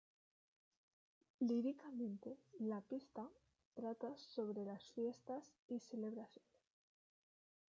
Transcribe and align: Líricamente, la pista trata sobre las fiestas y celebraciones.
Líricamente, 1.41 2.35
la 2.57 2.81
pista 2.81 3.29
trata 3.75 4.17
sobre 4.17 4.65
las 4.65 4.81
fiestas 4.93 5.53
y 5.69 5.77
celebraciones. 5.79 6.63